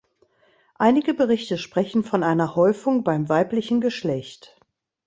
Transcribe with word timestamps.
Einige 0.79 1.13
Berichte 1.13 1.59
sprechen 1.59 2.03
von 2.03 2.23
einer 2.23 2.55
Häufung 2.55 3.03
beim 3.03 3.29
weiblichen 3.29 3.81
Geschlecht. 3.81 4.59